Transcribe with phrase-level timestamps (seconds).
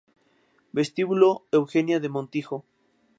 [0.73, 2.65] Vestíbulo Eugenia de Montijo